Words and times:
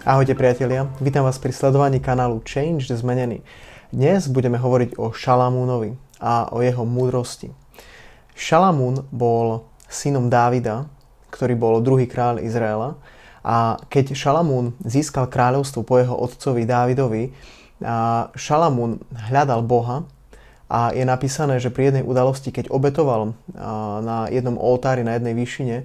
Ahojte 0.00 0.32
priatelia, 0.32 0.88
vítam 0.96 1.28
vás 1.28 1.36
pri 1.36 1.52
sledovaní 1.52 2.00
kanálu 2.00 2.40
Change 2.40 2.88
Zmenený. 2.88 3.44
Dnes 3.92 4.32
budeme 4.32 4.56
hovoriť 4.56 4.96
o 4.96 5.12
Šalamúnovi 5.12 5.92
a 6.16 6.48
o 6.56 6.64
jeho 6.64 6.88
múdrosti. 6.88 7.52
Šalamún 8.32 9.04
bol 9.12 9.68
synom 9.92 10.32
Dávida, 10.32 10.88
ktorý 11.28 11.52
bol 11.52 11.84
druhý 11.84 12.08
kráľ 12.08 12.40
Izraela 12.40 12.96
a 13.44 13.76
keď 13.92 14.16
Šalamún 14.16 14.72
získal 14.80 15.28
kráľovstvo 15.28 15.84
po 15.84 16.00
jeho 16.00 16.16
otcovi 16.16 16.64
Dávidovi, 16.64 17.36
Šalamún 18.40 19.04
hľadal 19.28 19.60
Boha 19.60 20.08
a 20.72 20.96
je 20.96 21.04
napísané, 21.04 21.60
že 21.60 21.68
pri 21.68 21.92
jednej 21.92 22.08
udalosti, 22.08 22.48
keď 22.48 22.72
obetoval 22.72 23.36
na 24.00 24.32
jednom 24.32 24.56
oltári, 24.56 25.04
na 25.04 25.20
jednej 25.20 25.36
výšine, 25.36 25.84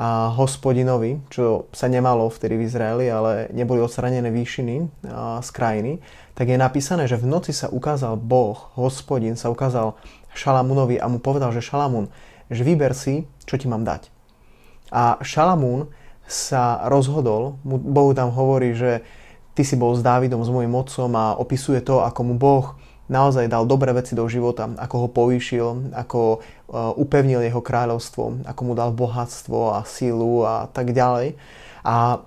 a 0.00 0.32
hospodinovi, 0.32 1.20
čo 1.28 1.68
sa 1.76 1.84
nemalo 1.84 2.32
vtedy 2.32 2.56
v 2.56 2.64
Izraeli, 2.64 3.12
ale 3.12 3.52
neboli 3.52 3.84
odstranené 3.84 4.32
výšiny 4.32 5.04
z 5.44 5.50
krajiny, 5.52 6.00
tak 6.32 6.48
je 6.48 6.56
napísané, 6.56 7.04
že 7.04 7.20
v 7.20 7.28
noci 7.28 7.52
sa 7.52 7.68
ukázal 7.68 8.16
Boh, 8.16 8.56
hospodin 8.80 9.36
sa 9.36 9.52
ukázal 9.52 10.00
Šalamúnovi 10.32 10.96
a 10.96 11.04
mu 11.04 11.20
povedal, 11.20 11.52
že 11.52 11.60
Šalamún, 11.60 12.08
že 12.48 12.64
vyber 12.64 12.96
si, 12.96 13.28
čo 13.44 13.60
ti 13.60 13.68
mám 13.68 13.84
dať. 13.84 14.08
A 14.88 15.20
Šalamún 15.20 15.92
sa 16.24 16.80
rozhodol, 16.88 17.60
Bohu 17.68 18.16
tam 18.16 18.32
hovorí, 18.32 18.72
že 18.72 19.04
ty 19.52 19.68
si 19.68 19.76
bol 19.76 19.92
s 19.92 20.00
Dávidom, 20.00 20.40
s 20.40 20.48
mojim 20.48 20.72
otcom 20.80 21.12
a 21.12 21.36
opisuje 21.36 21.84
to, 21.84 22.00
ako 22.00 22.24
mu 22.24 22.34
Boh 22.40 22.72
naozaj 23.10 23.50
dal 23.50 23.66
dobré 23.66 23.90
veci 23.90 24.14
do 24.14 24.22
života, 24.30 24.70
ako 24.78 24.96
ho 25.04 25.08
povýšil, 25.10 25.92
ako 25.92 26.20
e, 26.30 26.38
upevnil 26.94 27.42
jeho 27.42 27.58
kráľovstvo, 27.58 28.46
ako 28.46 28.60
mu 28.62 28.72
dal 28.78 28.94
bohatstvo 28.94 29.74
a 29.74 29.82
sílu 29.82 30.46
a 30.46 30.70
tak 30.70 30.94
ďalej. 30.94 31.34
A 31.82 32.22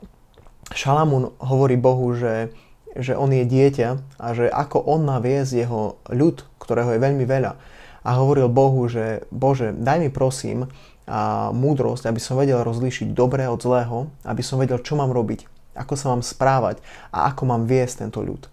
Šalamún 0.76 1.32
hovorí 1.40 1.80
Bohu, 1.80 2.12
že, 2.12 2.52
že 3.00 3.16
on 3.16 3.32
je 3.32 3.48
dieťa 3.48 3.90
a 4.20 4.28
že 4.36 4.52
ako 4.52 4.84
on 4.84 5.08
má 5.08 5.24
viesť 5.24 5.64
jeho 5.64 5.98
ľud, 6.12 6.44
ktorého 6.60 6.92
je 6.94 7.00
veľmi 7.00 7.24
veľa. 7.24 7.56
A 8.04 8.10
hovoril 8.20 8.52
Bohu, 8.52 8.84
že 8.92 9.24
Bože, 9.32 9.72
daj 9.72 10.04
mi 10.04 10.10
prosím 10.12 10.68
a 11.04 11.52
múdrosť, 11.52 12.08
aby 12.08 12.20
som 12.20 12.40
vedel 12.40 12.64
rozlíšiť 12.64 13.12
dobré 13.12 13.48
od 13.48 13.60
zlého, 13.60 14.08
aby 14.24 14.40
som 14.40 14.60
vedel, 14.60 14.80
čo 14.80 14.96
mám 14.96 15.12
robiť, 15.12 15.48
ako 15.76 15.94
sa 16.00 16.16
mám 16.16 16.24
správať 16.24 16.80
a 17.12 17.28
ako 17.32 17.44
mám 17.44 17.68
viesť 17.68 18.08
tento 18.08 18.24
ľud. 18.24 18.48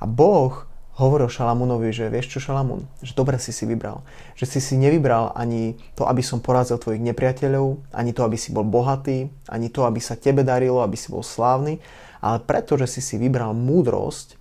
A 0.00 0.08
Boh 0.08 0.64
hovoril 1.00 1.32
Šalamúnovi, 1.32 1.88
že 1.88 2.12
vieš 2.12 2.36
čo 2.36 2.52
Šalamún, 2.52 2.84
že 3.00 3.16
dobre 3.16 3.40
si 3.40 3.48
si 3.48 3.64
vybral. 3.64 4.04
Že 4.36 4.44
si 4.56 4.60
si 4.60 4.74
nevybral 4.76 5.32
ani 5.32 5.80
to, 5.96 6.04
aby 6.04 6.20
som 6.20 6.44
porazil 6.44 6.76
tvojich 6.76 7.00
nepriateľov, 7.00 7.80
ani 7.96 8.12
to, 8.12 8.28
aby 8.28 8.36
si 8.36 8.52
bol 8.52 8.64
bohatý, 8.66 9.32
ani 9.48 9.72
to, 9.72 9.88
aby 9.88 10.00
sa 10.04 10.20
tebe 10.20 10.44
darilo, 10.44 10.84
aby 10.84 10.96
si 10.98 11.08
bol 11.08 11.24
slávny, 11.24 11.80
ale 12.20 12.38
preto, 12.44 12.76
že 12.76 12.86
si 12.86 13.00
si 13.00 13.16
vybral 13.16 13.56
múdrosť 13.56 14.36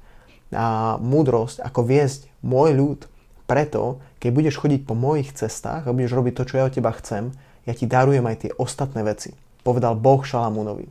a 0.52 1.00
múdrosť, 1.00 1.64
ako 1.64 1.88
viesť 1.88 2.28
môj 2.44 2.76
ľud, 2.76 3.00
preto, 3.48 4.04
keď 4.20 4.30
budeš 4.32 4.56
chodiť 4.60 4.84
po 4.84 4.96
mojich 4.96 5.32
cestách 5.32 5.88
a 5.88 5.96
budeš 5.96 6.16
robiť 6.16 6.34
to, 6.36 6.44
čo 6.48 6.58
ja 6.60 6.68
od 6.68 6.76
teba 6.76 6.92
chcem, 6.96 7.32
ja 7.64 7.74
ti 7.76 7.88
darujem 7.88 8.24
aj 8.28 8.38
tie 8.48 8.52
ostatné 8.60 9.04
veci. 9.04 9.32
Povedal 9.64 9.96
Boh 9.96 10.20
Šalamúnovi. 10.20 10.88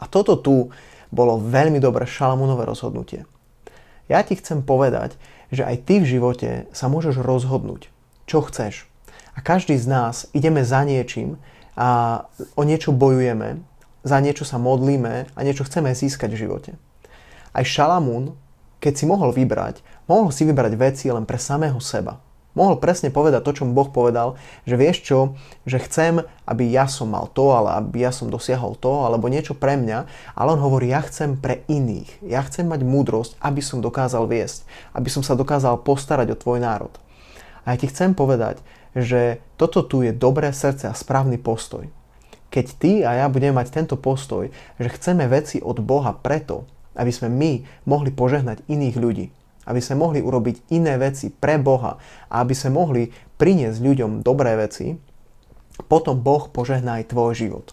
A 0.00 0.04
toto 0.08 0.40
tu 0.40 0.72
bolo 1.12 1.36
veľmi 1.36 1.76
dobré 1.80 2.08
Šalamúnové 2.08 2.64
rozhodnutie. 2.64 3.28
Ja 4.10 4.22
ti 4.26 4.34
chcem 4.38 4.62
povedať, 4.64 5.14
že 5.52 5.62
aj 5.66 5.76
ty 5.84 6.00
v 6.00 6.08
živote 6.08 6.50
sa 6.72 6.88
môžeš 6.88 7.20
rozhodnúť, 7.20 7.92
čo 8.24 8.42
chceš. 8.42 8.88
A 9.36 9.44
každý 9.44 9.76
z 9.76 9.86
nás 9.88 10.28
ideme 10.32 10.64
za 10.64 10.84
niečím 10.84 11.40
a 11.76 12.22
o 12.56 12.62
niečo 12.64 12.92
bojujeme, 12.92 13.60
za 14.02 14.18
niečo 14.18 14.44
sa 14.44 14.58
modlíme 14.58 15.30
a 15.32 15.38
niečo 15.44 15.64
chceme 15.64 15.94
získať 15.94 16.34
v 16.34 16.40
živote. 16.48 16.70
Aj 17.52 17.64
Šalamún, 17.64 18.34
keď 18.82 18.92
si 18.98 19.04
mohol 19.06 19.30
vybrať, 19.30 19.84
mohol 20.10 20.34
si 20.34 20.42
vybrať 20.42 20.72
veci 20.74 21.06
len 21.12 21.28
pre 21.28 21.38
samého 21.38 21.78
seba. 21.78 22.18
Mohol 22.52 22.84
presne 22.84 23.08
povedať 23.08 23.48
to, 23.48 23.56
čo 23.56 23.64
mu 23.64 23.72
Boh 23.72 23.88
povedal, 23.88 24.36
že 24.68 24.76
vieš 24.76 25.00
čo, 25.00 25.18
že 25.64 25.80
chcem, 25.80 26.20
aby 26.44 26.68
ja 26.68 26.84
som 26.84 27.08
mal 27.08 27.32
to, 27.32 27.48
ale 27.48 27.80
aby 27.80 28.04
ja 28.04 28.12
som 28.12 28.28
dosiahol 28.28 28.76
to, 28.76 29.08
alebo 29.08 29.32
niečo 29.32 29.56
pre 29.56 29.80
mňa, 29.80 30.04
ale 30.36 30.48
on 30.52 30.60
hovorí, 30.60 30.92
ja 30.92 31.00
chcem 31.00 31.40
pre 31.40 31.64
iných. 31.64 32.20
Ja 32.20 32.44
chcem 32.44 32.68
mať 32.68 32.84
múdrosť, 32.84 33.40
aby 33.40 33.64
som 33.64 33.80
dokázal 33.80 34.28
viesť, 34.28 34.68
aby 34.92 35.08
som 35.08 35.24
sa 35.24 35.32
dokázal 35.32 35.80
postarať 35.80 36.36
o 36.36 36.40
tvoj 36.40 36.60
národ. 36.60 36.92
A 37.64 37.72
ja 37.72 37.80
ti 37.80 37.88
chcem 37.88 38.12
povedať, 38.12 38.60
že 38.92 39.40
toto 39.56 39.80
tu 39.80 40.04
je 40.04 40.12
dobré 40.12 40.52
srdce 40.52 40.92
a 40.92 40.98
správny 40.98 41.40
postoj. 41.40 41.88
Keď 42.52 42.66
ty 42.76 42.92
a 43.00 43.16
ja 43.16 43.26
budeme 43.32 43.56
mať 43.56 43.72
tento 43.72 43.96
postoj, 43.96 44.52
že 44.76 44.92
chceme 44.92 45.24
veci 45.24 45.64
od 45.64 45.80
Boha 45.80 46.12
preto, 46.12 46.68
aby 46.92 47.08
sme 47.08 47.32
my 47.32 47.52
mohli 47.88 48.12
požehnať 48.12 48.60
iných 48.68 48.96
ľudí, 49.00 49.26
aby 49.66 49.80
sme 49.82 50.02
mohli 50.02 50.18
urobiť 50.18 50.74
iné 50.74 50.98
veci 50.98 51.30
pre 51.30 51.58
Boha 51.58 51.98
a 52.28 52.34
aby 52.42 52.54
sme 52.54 52.74
mohli 52.74 53.02
priniesť 53.38 53.78
ľuďom 53.78 54.10
dobré 54.22 54.54
veci, 54.58 54.94
potom 55.86 56.20
Boh 56.20 56.50
požehná 56.50 57.02
aj 57.02 57.14
tvoj 57.14 57.32
život. 57.34 57.66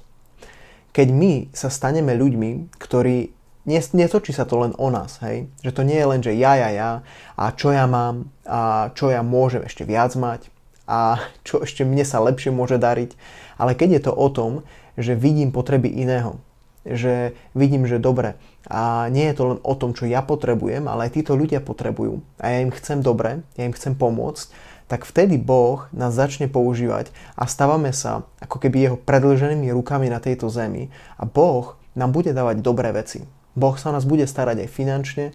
Keď 0.94 1.08
my 1.14 1.34
sa 1.54 1.70
staneme 1.70 2.18
ľuďmi, 2.18 2.74
ktorí 2.82 3.32
netočí 3.70 4.34
sa 4.34 4.50
to 4.50 4.58
len 4.58 4.74
o 4.82 4.90
nás, 4.90 5.22
hej? 5.22 5.46
že 5.62 5.76
to 5.76 5.86
nie 5.86 6.00
je 6.00 6.10
len, 6.10 6.22
že 6.26 6.34
ja, 6.34 6.58
ja, 6.58 6.70
ja 6.74 6.92
a 7.38 7.54
čo 7.54 7.70
ja 7.70 7.86
mám 7.86 8.34
a 8.50 8.90
čo 8.98 9.14
ja 9.14 9.22
môžem 9.22 9.62
ešte 9.62 9.86
viac 9.86 10.18
mať 10.18 10.50
a 10.90 11.22
čo 11.46 11.62
ešte 11.62 11.86
mne 11.86 12.02
sa 12.02 12.18
lepšie 12.18 12.50
môže 12.50 12.82
dariť, 12.82 13.14
ale 13.62 13.78
keď 13.78 13.90
je 13.94 14.02
to 14.10 14.14
o 14.18 14.28
tom, 14.34 14.66
že 14.98 15.14
vidím 15.14 15.54
potreby 15.54 15.94
iného, 15.94 16.42
že 16.88 17.36
vidím, 17.56 17.86
že 17.86 18.00
dobre, 18.00 18.40
a 18.70 19.10
nie 19.10 19.26
je 19.32 19.36
to 19.36 19.44
len 19.56 19.60
o 19.66 19.74
tom, 19.74 19.96
čo 19.98 20.06
ja 20.06 20.22
potrebujem, 20.22 20.86
ale 20.86 21.08
aj 21.10 21.20
títo 21.20 21.34
ľudia 21.34 21.64
potrebujú. 21.64 22.22
A 22.38 22.54
ja 22.54 22.58
im 22.62 22.72
chcem 22.72 23.02
dobre, 23.02 23.42
ja 23.58 23.64
im 23.66 23.74
chcem 23.74 23.98
pomôcť, 23.98 24.52
tak 24.90 25.06
vtedy 25.06 25.38
Boh 25.38 25.86
nás 25.94 26.18
začne 26.18 26.50
používať 26.50 27.14
a 27.38 27.46
stávame 27.46 27.94
sa 27.94 28.26
ako 28.42 28.58
keby 28.58 28.78
jeho 28.90 28.98
predlženými 28.98 29.70
rukami 29.70 30.10
na 30.10 30.18
tejto 30.18 30.50
zemi. 30.50 30.90
A 31.22 31.30
Boh 31.30 31.78
nám 31.94 32.10
bude 32.10 32.34
dávať 32.34 32.66
dobré 32.66 32.90
veci. 32.90 33.22
Boh 33.58 33.76
sa 33.78 33.92
nás 33.94 34.06
bude 34.06 34.24
starať 34.24 34.66
aj 34.66 34.70
finančne, 34.72 35.26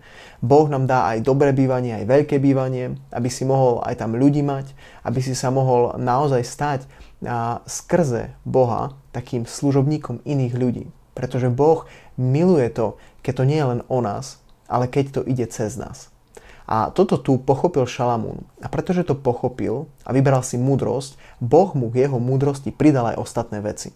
Boh 0.41 0.67
nám 0.71 0.89
dá 0.89 1.13
aj 1.13 1.27
dobré 1.27 1.51
bývanie, 1.53 2.03
aj 2.03 2.09
veľké 2.09 2.37
bývanie, 2.41 2.97
aby 3.13 3.29
si 3.29 3.45
mohol 3.45 3.83
aj 3.85 4.01
tam 4.01 4.17
ľudí 4.17 4.41
mať, 4.41 4.73
aby 5.05 5.21
si 5.21 5.35
sa 5.37 5.53
mohol 5.53 5.99
naozaj 6.01 6.43
stať 6.47 6.81
a 7.27 7.61
skrze 7.67 8.33
Boha 8.47 8.97
takým 9.11 9.45
služobníkom 9.45 10.25
iných 10.25 10.55
ľudí. 10.57 10.87
Pretože 11.15 11.51
Boh 11.51 11.87
miluje 12.19 12.69
to, 12.75 12.99
keď 13.23 13.33
to 13.41 13.45
nie 13.47 13.59
je 13.59 13.71
len 13.79 13.81
o 13.87 13.99
nás, 14.03 14.43
ale 14.67 14.91
keď 14.91 15.05
to 15.11 15.21
ide 15.25 15.47
cez 15.47 15.79
nás. 15.79 16.11
A 16.65 16.89
toto 16.89 17.21
tu 17.21 17.37
pochopil 17.37 17.85
Šalamún. 17.85 18.49
A 18.65 18.73
pretože 18.73 19.05
to 19.05 19.15
pochopil 19.15 19.87
a 20.03 20.11
vybral 20.17 20.41
si 20.41 20.57
múdrosť, 20.57 21.21
Boh 21.39 21.77
mu 21.77 21.93
k 21.93 22.09
jeho 22.09 22.17
múdrosti 22.17 22.73
pridal 22.73 23.13
aj 23.13 23.21
ostatné 23.21 23.61
veci. 23.61 23.93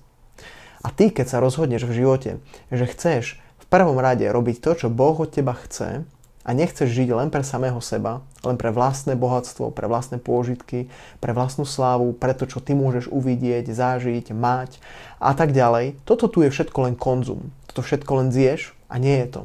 A 0.85 0.93
ty, 0.95 1.11
keď 1.11 1.27
sa 1.27 1.43
rozhodneš 1.43 1.89
v 1.89 1.97
živote, 2.05 2.31
že 2.71 2.87
chceš 2.87 3.41
v 3.59 3.65
prvom 3.67 3.99
rade 3.99 4.23
robiť 4.29 4.61
to, 4.63 4.71
čo 4.85 4.89
Boh 4.93 5.17
od 5.17 5.33
teba 5.33 5.57
chce, 5.57 6.05
a 6.49 6.57
nechceš 6.57 6.89
žiť 6.89 7.13
len 7.13 7.29
pre 7.29 7.45
samého 7.45 7.77
seba, 7.85 8.25
len 8.41 8.57
pre 8.57 8.73
vlastné 8.73 9.13
bohatstvo, 9.21 9.69
pre 9.69 9.85
vlastné 9.85 10.17
pôžitky, 10.17 10.89
pre 11.21 11.37
vlastnú 11.37 11.69
slávu, 11.69 12.17
pre 12.17 12.33
to, 12.33 12.49
čo 12.49 12.65
ty 12.65 12.73
môžeš 12.73 13.13
uvidieť, 13.13 13.69
zažiť, 13.69 14.33
mať 14.33 14.81
a 15.21 15.37
tak 15.37 15.53
ďalej. 15.53 16.01
Toto 16.09 16.25
tu 16.33 16.41
je 16.41 16.49
všetko 16.49 16.89
len 16.89 16.97
konzum. 16.97 17.53
Toto 17.69 17.85
všetko 17.85 18.13
len 18.25 18.29
zješ 18.33 18.73
a 18.89 18.97
nie 18.97 19.21
je 19.21 19.29
to. 19.29 19.43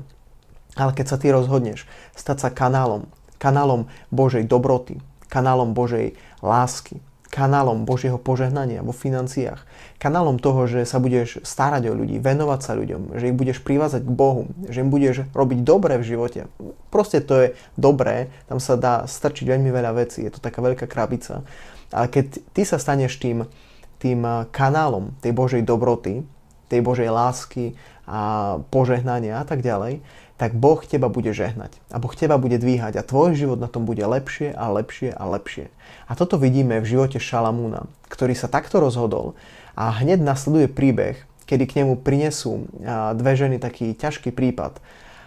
Ale 0.80 0.96
keď 0.96 1.06
sa 1.12 1.20
ty 1.20 1.28
rozhodneš 1.28 1.84
stať 2.16 2.48
sa 2.48 2.50
kanálom, 2.56 3.12
kanálom 3.36 3.92
Božej 4.08 4.48
dobroty, 4.48 5.04
kanálom 5.28 5.76
Božej 5.76 6.16
lásky, 6.40 7.04
kanálom 7.34 7.90
Božieho 7.90 8.22
požehnania 8.22 8.86
vo 8.86 8.94
financiách, 8.94 9.66
kanálom 9.98 10.38
toho, 10.38 10.70
že 10.70 10.86
sa 10.86 11.02
budeš 11.02 11.42
starať 11.42 11.90
o 11.90 11.98
ľudí, 11.98 12.22
venovať 12.22 12.60
sa 12.62 12.78
ľuďom, 12.78 13.18
že 13.18 13.34
ich 13.34 13.36
budeš 13.36 13.66
privázať 13.66 14.06
k 14.06 14.14
Bohu, 14.14 14.54
že 14.70 14.86
im 14.86 14.94
budeš 14.94 15.26
robiť 15.34 15.66
dobre 15.66 15.98
v 15.98 16.06
živote. 16.06 16.46
Proste 16.94 17.26
to 17.26 17.34
je 17.42 17.48
dobré, 17.74 18.30
tam 18.46 18.62
sa 18.62 18.78
dá 18.78 19.10
strčiť 19.10 19.50
veľmi 19.50 19.74
veľa 19.74 19.98
vecí, 19.98 20.22
je 20.22 20.38
to 20.38 20.46
taká 20.46 20.62
veľká 20.62 20.86
krabica. 20.86 21.42
Ale 21.90 22.06
keď 22.14 22.38
ty 22.54 22.62
sa 22.70 22.78
staneš 22.78 23.18
tým, 23.18 23.50
tým 23.98 24.22
kanálom 24.54 25.18
tej 25.18 25.34
Božej 25.34 25.66
dobroty, 25.66 26.22
tej 26.70 26.82
Božej 26.86 27.10
lásky 27.10 27.74
a 28.04 28.60
požehnania 28.68 29.40
a 29.40 29.46
tak 29.48 29.64
ďalej, 29.64 30.04
tak 30.36 30.58
Boh 30.58 30.82
teba 30.84 31.08
bude 31.08 31.32
žehnať 31.32 31.78
a 31.94 32.02
Boh 32.02 32.12
teba 32.12 32.36
bude 32.36 32.60
dvíhať 32.60 33.00
a 33.00 33.06
tvoj 33.06 33.38
život 33.38 33.60
na 33.62 33.72
tom 33.72 33.88
bude 33.88 34.04
lepšie 34.04 34.52
a 34.52 34.68
lepšie 34.74 35.14
a 35.14 35.24
lepšie. 35.30 35.72
A 36.10 36.12
toto 36.20 36.36
vidíme 36.36 36.82
v 36.84 36.90
živote 36.90 37.22
Šalamúna, 37.22 37.88
ktorý 38.12 38.36
sa 38.36 38.52
takto 38.52 38.84
rozhodol 38.84 39.38
a 39.78 39.94
hneď 39.94 40.20
nasleduje 40.20 40.68
príbeh, 40.68 41.22
kedy 41.48 41.64
k 41.70 41.76
nemu 41.84 42.02
prinesú 42.02 42.68
dve 43.16 43.34
ženy 43.40 43.62
taký 43.62 43.94
ťažký 43.96 44.34
prípad. 44.34 44.82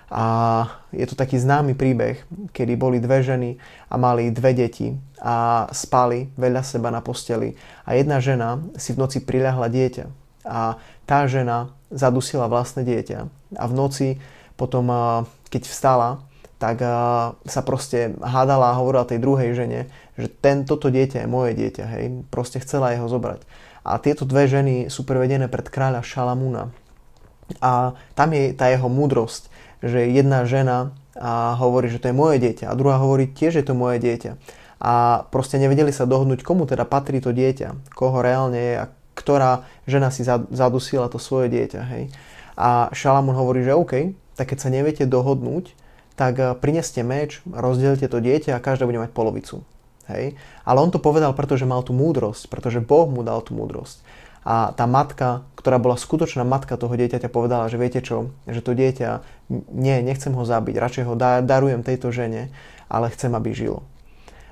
A 0.06 0.25
je 0.94 1.02
to 1.02 1.19
taký 1.19 1.34
známy 1.34 1.75
príbeh, 1.75 2.23
kedy 2.55 2.78
boli 2.78 3.02
dve 3.02 3.26
ženy 3.26 3.58
a 3.90 3.94
mali 3.99 4.31
dve 4.31 4.55
deti 4.55 4.94
a 5.19 5.67
spali 5.75 6.31
vedľa 6.38 6.62
seba 6.62 6.94
na 6.94 7.02
posteli 7.02 7.58
a 7.82 7.99
jedna 7.99 8.23
žena 8.23 8.62
si 8.78 8.94
v 8.94 9.02
noci 9.02 9.19
priľahla 9.19 9.67
dieťa 9.67 10.05
a 10.46 10.78
tá 11.11 11.26
žena 11.26 11.75
zadusila 11.92 12.50
vlastné 12.50 12.82
dieťa 12.82 13.18
a 13.56 13.64
v 13.68 13.72
noci 13.74 14.08
potom, 14.56 14.88
keď 15.52 15.62
vstala, 15.68 16.08
tak 16.56 16.80
sa 17.44 17.60
proste 17.60 18.16
hádala 18.16 18.72
a 18.72 18.78
hovorila 18.80 19.04
tej 19.04 19.20
druhej 19.20 19.52
žene, 19.52 19.80
že 20.16 20.32
ten, 20.32 20.64
toto 20.64 20.88
dieťa 20.88 21.24
je 21.24 21.28
moje 21.28 21.52
dieťa, 21.52 21.84
hej, 21.84 22.04
proste 22.32 22.56
chcela 22.64 22.96
jeho 22.96 23.04
zobrať. 23.12 23.44
A 23.84 24.00
tieto 24.00 24.24
dve 24.24 24.48
ženy 24.48 24.88
sú 24.88 25.04
prevedené 25.04 25.46
pred 25.52 25.68
kráľa 25.68 26.00
Šalamúna. 26.02 26.72
A 27.60 27.94
tam 28.18 28.34
je 28.34 28.56
tá 28.56 28.72
jeho 28.72 28.88
múdrosť, 28.90 29.52
že 29.84 30.10
jedna 30.10 30.48
žena 30.48 30.96
a 31.14 31.54
hovorí, 31.60 31.92
že 31.92 32.00
to 32.00 32.10
je 32.10 32.16
moje 32.16 32.40
dieťa 32.40 32.72
a 32.72 32.76
druhá 32.76 32.98
hovorí 32.98 33.30
tiež, 33.30 33.60
že 33.60 33.64
to 33.68 33.72
je 33.76 33.78
moje 33.78 34.00
dieťa. 34.00 34.32
A 34.80 35.24
proste 35.32 35.56
nevedeli 35.56 35.88
sa 35.92 36.04
dohodnúť, 36.04 36.44
komu 36.44 36.68
teda 36.68 36.84
patrí 36.84 37.20
to 37.20 37.32
dieťa, 37.32 37.92
koho 37.96 38.20
reálne 38.20 38.58
je 38.60 38.74
a 38.80 38.84
ktorá 39.16 39.64
žena 39.88 40.12
si 40.12 40.22
zadusila 40.28 41.08
to 41.08 41.16
svoje 41.16 41.48
dieťa. 41.48 41.80
Hej. 41.96 42.12
A 42.54 42.92
Šalamún 42.92 43.34
hovorí, 43.34 43.64
že 43.64 43.72
OK, 43.72 44.12
tak 44.36 44.52
keď 44.52 44.58
sa 44.60 44.68
neviete 44.68 45.08
dohodnúť, 45.08 45.72
tak 46.16 46.60
prineste 46.60 47.00
meč, 47.00 47.40
rozdielte 47.48 48.08
to 48.08 48.20
dieťa 48.20 48.56
a 48.56 48.62
každá 48.64 48.84
bude 48.84 49.00
mať 49.00 49.12
polovicu. 49.12 49.64
Hej? 50.08 50.36
Ale 50.64 50.78
on 50.80 50.92
to 50.92 51.00
povedal, 51.02 51.32
pretože 51.36 51.68
mal 51.68 51.84
tú 51.84 51.92
múdrosť, 51.92 52.48
pretože 52.48 52.84
Boh 52.84 53.08
mu 53.08 53.24
dal 53.24 53.40
tú 53.40 53.52
múdrosť. 53.52 54.00
A 54.46 54.70
tá 54.78 54.86
matka, 54.86 55.42
ktorá 55.58 55.82
bola 55.82 55.98
skutočná 55.98 56.46
matka 56.46 56.78
toho 56.78 56.94
dieťaťa, 56.94 57.26
povedala, 57.26 57.66
že 57.66 57.82
viete 57.82 57.98
čo, 57.98 58.30
že 58.46 58.62
to 58.62 58.78
dieťa, 58.78 59.26
nie, 59.74 59.98
nechcem 60.06 60.30
ho 60.30 60.46
zabiť, 60.46 60.78
radšej 60.78 61.04
ho 61.04 61.18
darujem 61.42 61.82
tejto 61.82 62.14
žene, 62.14 62.54
ale 62.86 63.10
chcem, 63.10 63.34
aby 63.34 63.50
žilo. 63.50 63.82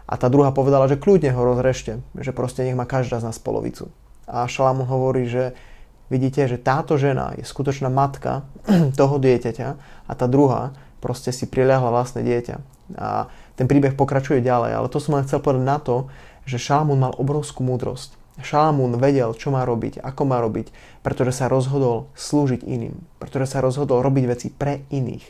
A 0.05 0.19
tá 0.19 0.26
druhá 0.28 0.50
povedala, 0.50 0.90
že 0.90 0.99
kľudne 0.99 1.31
ho 1.32 1.43
rozrešte, 1.46 2.02
že 2.19 2.34
proste 2.34 2.66
nech 2.66 2.76
má 2.76 2.84
každá 2.84 3.22
z 3.22 3.31
nás 3.31 3.38
polovicu. 3.38 3.88
A 4.29 4.49
Šalamún 4.49 4.88
hovorí, 4.88 5.29
že 5.29 5.53
vidíte, 6.09 6.44
že 6.49 6.61
táto 6.61 6.97
žena 7.00 7.32
je 7.37 7.44
skutočná 7.44 7.88
matka 7.93 8.44
toho 9.00 9.17
dieťaťa 9.21 9.69
a 10.09 10.12
tá 10.12 10.26
druhá 10.29 10.73
proste 11.05 11.32
si 11.37 11.44
priľahla 11.44 11.93
vlastné 11.93 12.25
dieťa. 12.25 12.56
A 12.97 13.29
ten 13.56 13.69
príbeh 13.69 13.93
pokračuje 13.93 14.41
ďalej, 14.41 14.73
ale 14.73 14.88
to 14.88 14.97
som 15.00 15.17
len 15.17 15.25
chcel 15.29 15.41
povedať 15.41 15.65
na 15.65 15.76
to, 15.76 16.09
že 16.49 16.61
Šalamún 16.61 17.00
mal 17.00 17.12
obrovskú 17.17 17.61
múdrosť. 17.65 18.17
Šalamún 18.41 18.99
vedel, 18.99 19.31
čo 19.38 19.55
má 19.55 19.62
robiť, 19.62 20.03
ako 20.03 20.23
má 20.26 20.43
robiť, 20.43 20.75
pretože 21.06 21.38
sa 21.38 21.47
rozhodol 21.47 22.11
slúžiť 22.19 22.67
iným, 22.67 22.99
pretože 23.23 23.55
sa 23.55 23.62
rozhodol 23.62 24.03
robiť 24.03 24.25
veci 24.26 24.49
pre 24.50 24.82
iných. 24.91 25.23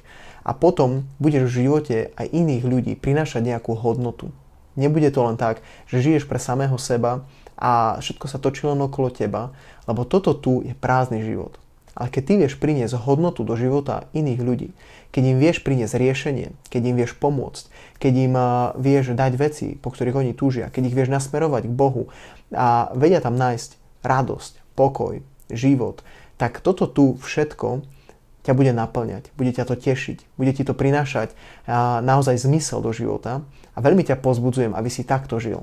A 0.44 0.56
potom 0.56 1.04
budeš 1.20 1.52
v 1.52 1.68
živote 1.68 1.96
aj 2.16 2.32
iných 2.32 2.64
ľudí 2.64 2.92
prinášať 2.96 3.44
nejakú 3.44 3.76
hodnotu. 3.76 4.32
Nebude 4.74 5.12
to 5.12 5.20
len 5.20 5.36
tak, 5.36 5.60
že 5.86 6.00
žiješ 6.00 6.24
pre 6.24 6.40
samého 6.40 6.74
seba 6.80 7.28
a 7.58 8.02
všetko 8.02 8.26
sa 8.26 8.42
točí 8.42 8.66
len 8.66 8.80
okolo 8.82 9.10
teba, 9.10 9.54
lebo 9.86 10.02
toto 10.02 10.34
tu 10.34 10.62
je 10.66 10.74
prázdny 10.74 11.22
život. 11.22 11.58
Ale 11.94 12.10
keď 12.10 12.22
ty 12.26 12.34
vieš 12.42 12.54
priniesť 12.58 12.98
hodnotu 13.06 13.46
do 13.46 13.54
života 13.54 14.10
iných 14.10 14.40
ľudí, 14.42 14.70
keď 15.14 15.22
im 15.30 15.38
vieš 15.38 15.62
priniesť 15.62 15.94
riešenie, 15.94 16.50
keď 16.66 16.82
im 16.90 16.96
vieš 16.98 17.14
pomôcť, 17.22 17.64
keď 18.02 18.12
im 18.18 18.34
vieš 18.82 19.14
dať 19.14 19.32
veci, 19.38 19.78
po 19.78 19.94
ktorých 19.94 20.18
oni 20.18 20.32
túžia, 20.34 20.74
keď 20.74 20.90
ich 20.90 20.96
vieš 20.98 21.14
nasmerovať 21.14 21.70
k 21.70 21.76
Bohu 21.78 22.10
a 22.50 22.90
vedia 22.98 23.22
tam 23.22 23.38
nájsť 23.38 23.78
radosť, 24.02 24.74
pokoj, 24.74 25.22
život, 25.54 26.02
tak 26.34 26.58
toto 26.58 26.90
tu 26.90 27.14
všetko 27.22 27.86
ťa 28.42 28.52
bude 28.58 28.74
naplňať, 28.74 29.30
bude 29.38 29.54
ťa 29.54 29.62
to 29.62 29.78
tešiť, 29.78 30.34
bude 30.34 30.50
ti 30.50 30.66
to 30.66 30.74
prinášať 30.74 31.30
naozaj 32.02 32.34
zmysel 32.42 32.82
do 32.82 32.90
života 32.90 33.46
a 33.72 33.78
veľmi 33.78 34.02
ťa 34.02 34.18
pozbudzujem, 34.18 34.74
aby 34.74 34.90
si 34.90 35.06
takto 35.06 35.38
žil 35.38 35.62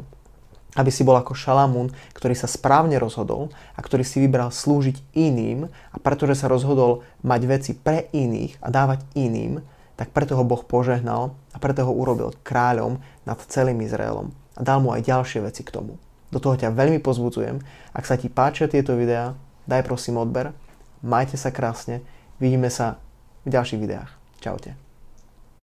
aby 0.79 0.91
si 0.91 1.03
bol 1.03 1.19
ako 1.19 1.35
Šalamún, 1.35 1.91
ktorý 2.15 2.35
sa 2.35 2.47
správne 2.47 2.95
rozhodol 2.95 3.51
a 3.75 3.79
ktorý 3.83 4.07
si 4.07 4.23
vybral 4.23 4.51
slúžiť 4.53 5.15
iným 5.15 5.68
a 5.68 5.97
pretože 6.00 6.39
sa 6.39 6.47
rozhodol 6.47 7.03
mať 7.23 7.41
veci 7.47 7.71
pre 7.75 8.07
iných 8.15 8.59
a 8.63 8.71
dávať 8.71 9.03
iným, 9.15 9.59
tak 10.00 10.15
preto 10.15 10.39
ho 10.39 10.47
Boh 10.47 10.63
požehnal 10.63 11.35
a 11.51 11.57
preto 11.59 11.83
ho 11.85 11.94
urobil 11.94 12.33
kráľom 12.41 13.03
nad 13.27 13.38
celým 13.51 13.83
Izraelom 13.83 14.31
a 14.57 14.62
dal 14.63 14.79
mu 14.79 14.95
aj 14.95 15.06
ďalšie 15.06 15.45
veci 15.45 15.62
k 15.62 15.73
tomu. 15.73 16.00
Do 16.31 16.39
toho 16.39 16.56
ťa 16.56 16.71
veľmi 16.71 17.03
pozbudzujem. 17.03 17.59
Ak 17.91 18.07
sa 18.07 18.15
ti 18.15 18.31
páčia 18.31 18.71
tieto 18.71 18.95
videá, 18.95 19.35
daj 19.68 19.83
prosím 19.83 20.18
odber. 20.18 20.56
Majte 21.03 21.35
sa 21.35 21.51
krásne. 21.51 22.00
Vidíme 22.39 22.71
sa 22.71 22.97
v 23.44 23.51
ďalších 23.51 23.81
videách. 23.83 24.12
Čaute. 24.39 24.81